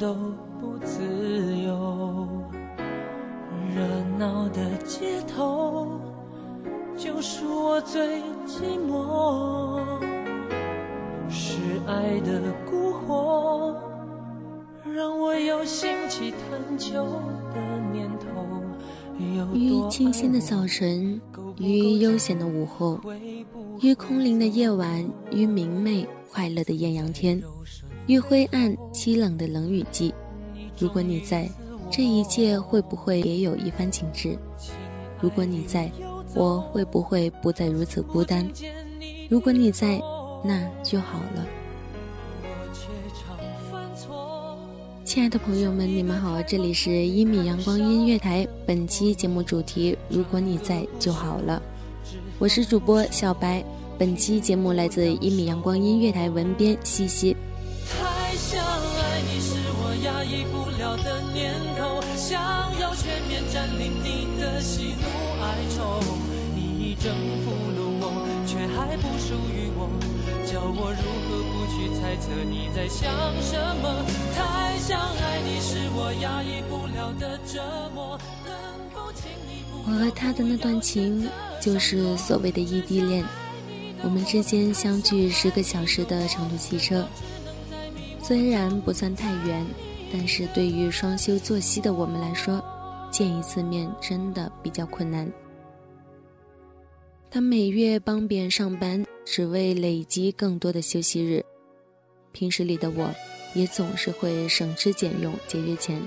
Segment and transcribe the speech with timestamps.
[0.00, 0.14] 都
[0.58, 0.98] 不自
[1.58, 2.26] 由。
[3.76, 3.84] 热
[4.18, 6.00] 闹的街头，
[6.96, 9.78] 就是我最寂寞。
[11.28, 13.74] 是爱的蛊惑，
[14.90, 16.36] 让我有兴起的
[17.92, 18.26] 念头。
[19.52, 21.20] 于清新的早晨，
[21.58, 22.98] 于悠闲的午后，
[23.82, 27.40] 于空灵的夜晚，于明媚快乐的艳阳天，
[28.10, 30.12] 于灰暗凄冷的冷雨季。
[30.76, 31.48] 如果你在，
[31.92, 34.36] 这一切会不会也有一番情致？
[35.20, 35.88] 如果你在，
[36.34, 38.44] 我会不会不再如此孤单？
[39.28, 40.02] 如果你在，
[40.42, 41.46] 那就好了。
[45.04, 48.44] 亲爱的朋友们，你们好，这里是一米阳光音乐台。
[48.66, 51.62] 本期节目主题：如果你在就好了。
[52.40, 53.64] 我是主播小白。
[53.96, 57.36] 本期节目来自一米阳光音乐台文编西西。
[60.02, 62.40] 压抑不了的念头，想
[62.80, 65.06] 要全面占领你的喜怒
[65.42, 66.00] 哀愁。
[66.54, 68.04] 你已征服了我，
[68.46, 69.88] 却还不属于我，
[70.46, 73.10] 叫我如何不去猜测你在想
[73.42, 74.04] 什么？
[74.34, 78.54] 太想爱你是我压抑不了的折磨，能
[78.92, 81.28] 否请你不我和他的那段情，
[81.60, 83.24] 就是所谓的异地恋。
[84.02, 87.06] 我们之间相距十个小时的长途汽车，
[88.22, 89.66] 虽然不算太远，
[90.12, 92.62] 但是对于双休作息的我们来说，
[93.10, 95.30] 见一次面真的比较困难。
[97.30, 101.44] 他每月帮别人上班，只为累积更多的休息日。
[102.32, 103.08] 平时里的我，
[103.54, 106.02] 也总是会省吃俭用、节约钱，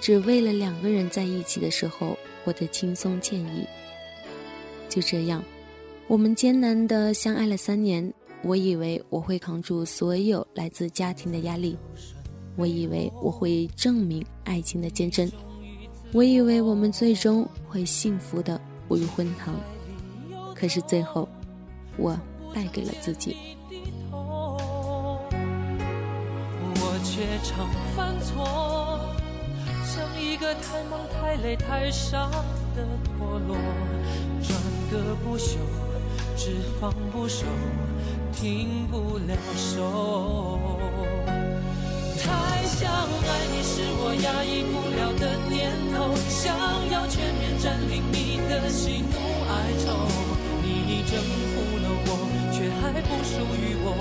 [0.00, 3.66] 只为了两个人在一起的时候过得轻松惬意。
[4.88, 5.42] 就这样，
[6.06, 8.12] 我们艰难的相爱了三年。
[8.42, 11.78] 我以为我会扛住所有来自家庭的压力，
[12.56, 15.30] 我以为我会证明爱情的坚贞，
[16.12, 19.54] 我以为我们最终会幸福的步入婚堂。
[20.54, 21.28] 可是最后，
[21.96, 22.18] 我
[22.54, 23.36] 败给了自己。
[26.76, 29.00] 我却常犯错，
[29.84, 32.30] 像一个太忙太累太傻
[32.76, 32.86] 的
[33.18, 33.56] 陀螺，
[34.42, 34.56] 转
[34.90, 35.58] 个不休，
[36.36, 37.46] 只放不收，
[38.32, 39.36] 停不了
[43.64, 46.52] 是我压抑不了的念头，想
[46.92, 49.16] 要全面占领你的喜怒
[49.48, 50.04] 哀愁。
[50.60, 51.16] 你已征
[51.50, 52.08] 服了我，
[52.52, 53.96] 却还不属于我，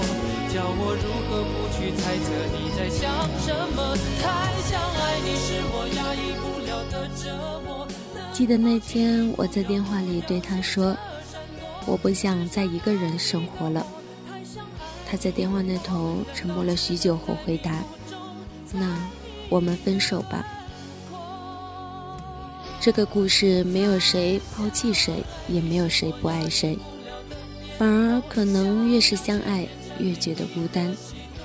[0.51, 3.07] 叫我如何不去猜测你在想
[3.39, 3.95] 什么？
[4.21, 7.23] 太想爱你是我压抑不了的折
[7.65, 7.87] 磨。
[8.33, 10.95] 记得那天我在电话里对他说
[11.87, 13.85] ：“我不想再一个人生活了。”
[15.09, 17.71] 他在电话那头沉默了许久后回答
[18.73, 18.97] ：“那
[19.53, 20.43] 我们分手吧。”
[22.81, 26.77] 这个故事没有谁抛弃谁，也没有谁不爱谁，
[27.77, 29.65] 反而可能越是相爱，
[29.99, 30.93] 越觉得孤单，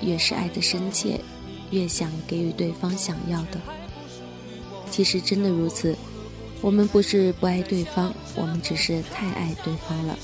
[0.01, 1.21] 越是爱的深切，
[1.71, 3.61] 越想给予对方想要的。
[4.91, 5.95] 其实真的如此，
[6.61, 10.19] 我们不是不爱对方，我们只是太爱对方了，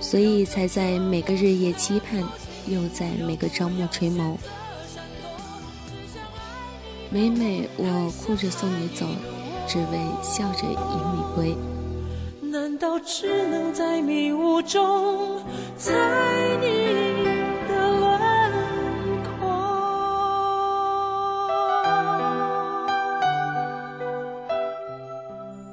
[0.00, 2.24] 所以才在每个日夜期盼，
[2.66, 4.36] 又在每个朝暮垂眸。
[7.10, 9.06] 每每我哭着送你走。
[9.72, 10.72] 只为笑着迎
[11.14, 11.54] 你归。
[12.50, 15.40] 难道只能在迷雾中
[15.76, 15.92] 猜
[16.60, 16.66] 你
[17.68, 18.18] 的轮
[19.38, 19.46] 廓？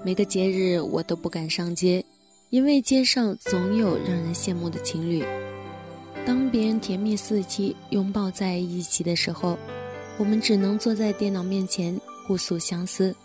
[0.03, 2.05] 每个节日我都不敢上街，
[2.51, 5.25] 因为街上总有让人羡慕的情侣。
[6.23, 9.57] 当别人甜蜜四起，拥抱在一起的时候，
[10.19, 13.15] 我们只能坐在电脑面前互诉相思。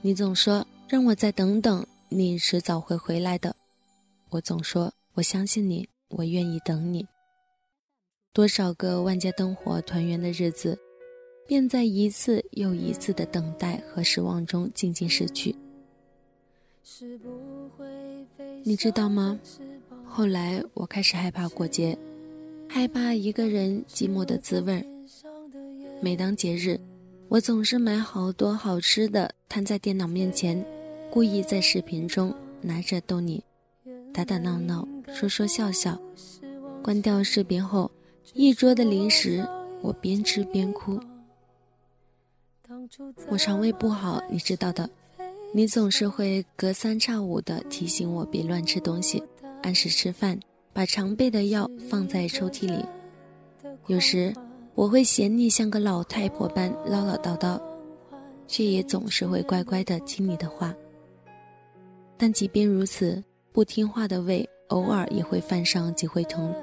[0.00, 3.54] 你总说让我再等等，你迟早会回来的。
[4.30, 7.04] 我总说我相信你，我愿意等你。
[8.32, 10.78] 多少个万家灯火团圆的日子，
[11.46, 15.56] 便在一次又一次的等待和失望中静静逝去。
[18.62, 19.38] 你知道吗？
[20.04, 21.98] 后来我开始害怕过节，
[22.68, 24.86] 害怕一个人寂寞的滋味。
[26.00, 26.78] 每当节日。
[27.28, 30.64] 我总是买好多好吃的，摊在电脑面前，
[31.10, 33.42] 故意在视频中拿着逗你，
[34.14, 36.00] 打打闹闹，说说笑笑。
[36.82, 37.90] 关掉视频后，
[38.32, 39.44] 一桌的零食，
[39.82, 41.00] 我边吃边哭。
[43.28, 44.88] 我肠胃不好，你知道的，
[45.52, 49.20] 你总是会隔三差五的提醒我别乱吃东西，
[49.62, 50.38] 按时吃饭，
[50.72, 52.84] 把常备的药放在抽屉里。
[53.88, 54.32] 有时。
[54.76, 57.58] 我会嫌你像个老太婆般唠唠叨叨，
[58.46, 60.74] 却也总是会乖乖的听你的话。
[62.18, 66.54] 但即便如此，不听话的胃偶尔也会犯上几回疼。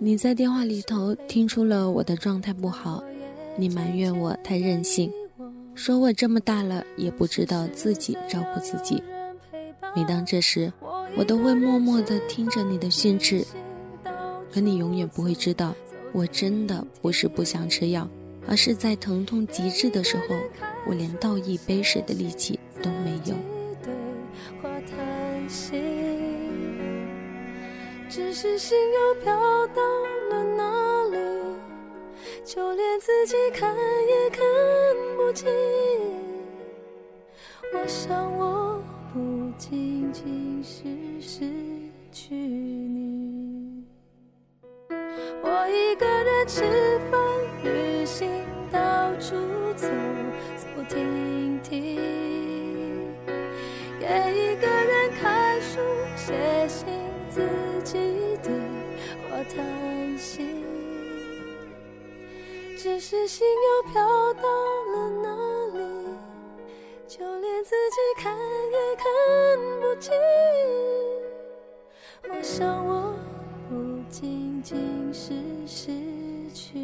[0.00, 3.00] 你在电话里头听出了我的状态不好，
[3.56, 5.08] 你埋怨我太任性，
[5.76, 9.00] 说我这么大了也不知道自己照顾自己。
[9.94, 10.72] 每当这时，
[11.16, 13.46] 我都会默默的听着你的训斥。
[14.52, 15.74] 可你永远不会知道，
[16.12, 18.08] 我真的不是不想吃药，
[18.46, 20.36] 而是在疼痛极致的时候，
[20.86, 23.34] 我连倒一杯水的力气都没有。
[28.10, 29.32] 只是心又飘
[29.68, 29.82] 到
[30.30, 31.18] 了哪里，
[32.44, 34.40] 就连自己看也看
[35.16, 35.46] 不清。
[37.74, 41.50] 我想我不仅仅是失
[42.10, 42.34] 去
[46.48, 46.62] 吃
[47.10, 47.20] 饭、
[47.62, 48.26] 旅行，
[48.72, 49.36] 到处
[49.76, 49.86] 走
[50.56, 51.94] 走停停，
[54.00, 55.78] 也一个人看书、
[56.16, 56.86] 写信，
[57.28, 57.42] 自
[57.84, 57.98] 己
[58.42, 58.50] 对
[59.30, 60.64] 我叹息。
[62.78, 64.02] 只是心又飘
[64.32, 64.48] 到
[64.94, 65.28] 了哪
[65.76, 65.84] 里，
[67.06, 69.04] 就连自己看也看
[69.82, 70.14] 不清。
[72.30, 73.12] 我想我
[73.68, 73.98] 不。
[74.10, 75.34] 仅仅是
[75.66, 75.92] 失
[76.52, 76.78] 去。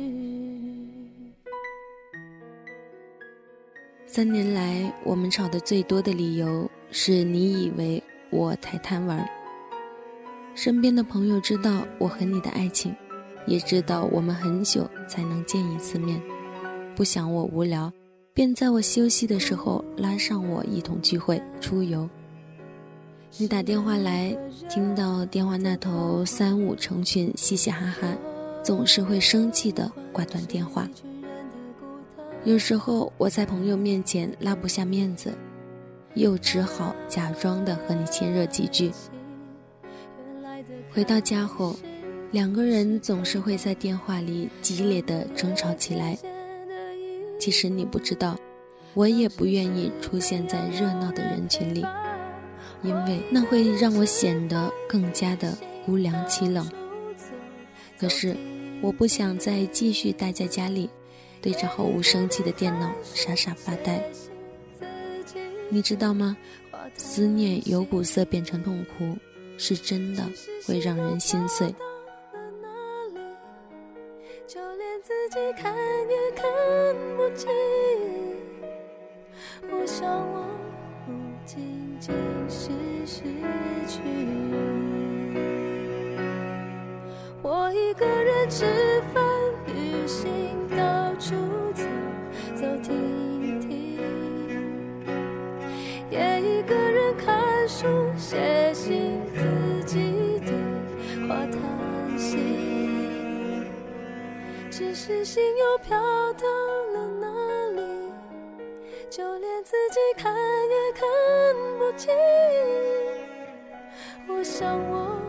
[4.07, 9.29] 三年来，我们吵得最多的理由是你以为我太贪玩。
[10.55, 12.95] 身边的朋友知道我和你的爱情，
[13.45, 16.23] 也知道我们很久才能见一次面，
[16.95, 17.93] 不想我无聊，
[18.33, 22.09] 便在我休息的时候拉上我一同聚会出游。
[23.37, 24.37] 你打电话来，
[24.71, 28.17] 听到电话那头三五成群，嘻嘻哈哈，
[28.65, 30.89] 总是会生气的挂断电话。
[32.45, 35.33] 有时候我在朋友面前拉不下面子，
[36.15, 38.91] 又只好假装的和你亲热几句。
[40.93, 41.77] 回到家后，
[42.33, 46.17] 两个人总是会在电话里激烈的争吵起来。
[47.39, 48.37] 其实你不知道，
[48.95, 51.85] 我也不愿意出现在热闹的人群里。
[52.83, 55.57] 因为那会让我显得更加的
[55.87, 56.67] 孤凉凄冷。
[57.99, 58.37] 可是，
[58.83, 60.91] 我不想再继续待在家里，
[61.41, 64.03] 对着毫无生气的电脑傻傻发呆。
[65.71, 66.37] 你知道吗？
[66.97, 69.17] 思念由苦涩变成痛苦，
[69.59, 70.23] 是真的
[70.67, 71.75] 会让人心碎。
[74.47, 76.45] 就连自己看也看
[77.17, 77.49] 不清。
[109.75, 111.03] 自己看也看
[111.79, 112.15] 不清。
[114.29, 115.21] 我想我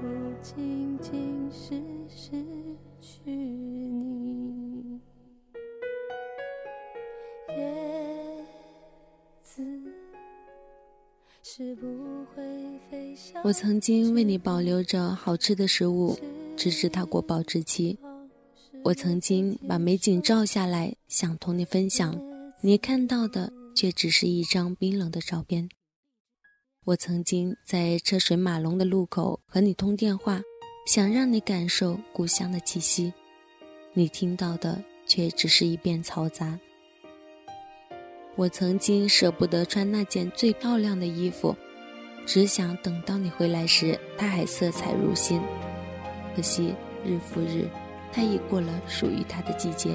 [0.00, 0.06] 不
[0.40, 2.30] 仅仅是失
[3.00, 5.00] 去你。
[7.48, 8.46] 叶
[9.42, 9.64] 子
[11.42, 11.88] 是不
[12.26, 12.44] 会
[12.88, 13.42] 飞翔。
[13.42, 16.16] 我曾经为你保留着好吃的食物，
[16.56, 17.98] 直至它过保质期。
[18.84, 22.16] 我曾经把美景照下来，想同你分享，
[22.60, 25.68] 你看到的却只是一张冰冷的照片。
[26.84, 30.42] 我曾经在车水马龙的路口和你通电话，
[30.84, 33.12] 想让你感受故乡的气息，
[33.92, 36.58] 你听到的却只是一片嘈杂。
[38.34, 41.54] 我曾经舍不得穿那件最漂亮的衣服，
[42.26, 45.40] 只想等到你回来时，它还色彩如新。
[46.34, 47.68] 可惜日复日，
[48.12, 49.94] 它已过了属于它的季节。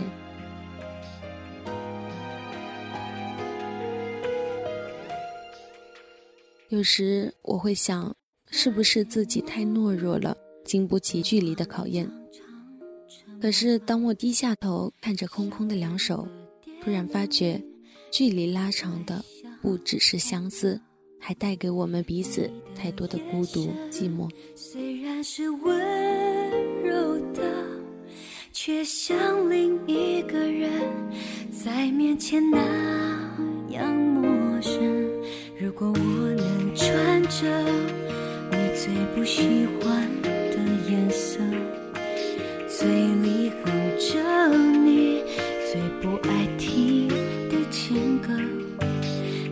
[6.74, 8.12] 有时我会想，
[8.50, 12.12] 是不是自己太懦弱了，经不起距离的考验？
[13.40, 16.28] 可是当我低下头看着空空的两手，
[16.84, 17.64] 突然发觉。
[18.10, 19.24] 距离拉长的
[19.62, 20.82] 不只是相思，
[21.20, 24.28] 还带给我们彼此太多的孤独寂寞。
[24.56, 27.42] 虽然是温柔的，
[28.52, 30.72] 却像另一个人
[31.52, 32.58] 在面前那
[33.70, 35.03] 样陌生。
[35.64, 37.48] 如果我能穿着
[38.52, 40.58] 你最不喜欢的
[40.90, 41.40] 颜色，
[42.68, 45.24] 嘴里哼着你
[45.72, 47.56] 最不爱听的。
[47.72, 48.34] 情歌，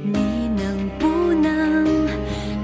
[0.04, 1.86] 你能不能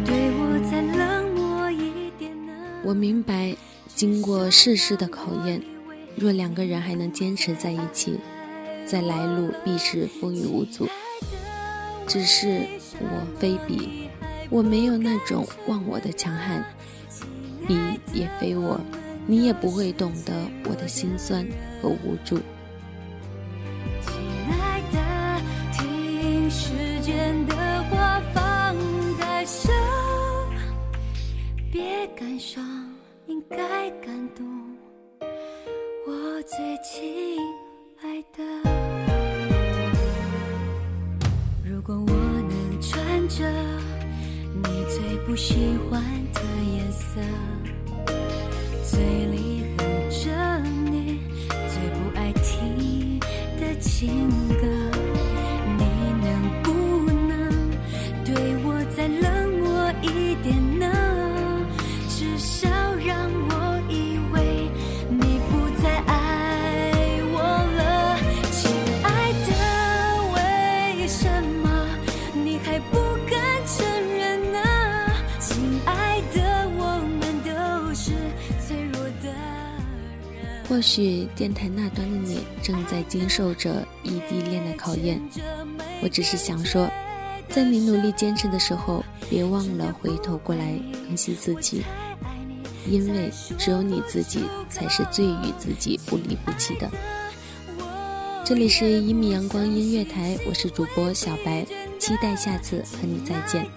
[0.04, 2.52] 对我再冷漠一点呢？
[2.84, 3.56] 我明白，
[3.96, 5.62] 经过世事的考验，
[6.18, 8.20] 若两个人还能坚持在一起，
[8.86, 10.86] 在来路必是风雨无阻。
[12.08, 12.66] 只是
[13.00, 14.10] 我非彼，
[14.50, 16.64] 我没有那种忘我的强悍，
[17.68, 17.78] 彼
[18.14, 18.80] 也非我，
[19.28, 20.34] 你也不会懂得
[20.64, 21.46] 我的心酸
[21.82, 22.38] 和无助。
[24.02, 24.14] 亲
[24.50, 25.42] 爱的，
[25.74, 26.72] 听时
[27.02, 27.56] 间的
[27.90, 28.74] 话，放
[29.20, 29.70] 开手，
[31.70, 32.64] 别感伤
[33.28, 34.48] 应该感动，
[36.08, 37.38] 我最亲
[38.02, 38.57] 爱的。
[43.38, 43.44] 着
[44.64, 46.02] 你最不喜欢
[46.34, 46.42] 的
[46.74, 47.22] 颜色，
[48.84, 50.26] 嘴里哼着
[50.90, 51.20] 你
[51.52, 53.20] 最不爱听
[53.60, 54.57] 的情歌，
[80.88, 85.22] 许电台那端的你正在经受着异地恋的考验，
[86.02, 86.90] 我只是想说，
[87.50, 91.84] 在你努力坚持的时候，别忘了回头过来疼惜自己，
[92.88, 96.90] 因为只有你自己才是最与自己不离不弃的。
[98.46, 101.66] 这里是一米阳光音乐台，我是主播小白，
[102.00, 103.68] 期待下次和你再见。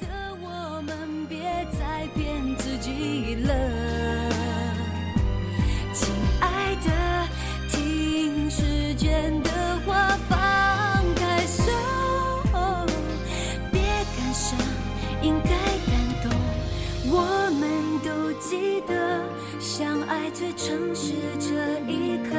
[19.61, 22.35] 相爱最诚实这一刻，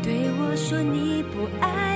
[0.00, 1.95] 对我说你不爱